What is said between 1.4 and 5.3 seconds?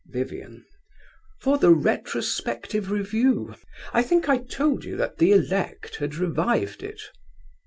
For the Retrospective Review. I think I told you that